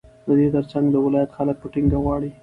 ددې 0.27 0.47
ترڅنگ 0.55 0.85
د 0.91 0.95
ولايت 1.05 1.31
خلك 1.37 1.57
په 1.59 1.67
ټينگه 1.73 1.97
غواړي، 2.03 2.29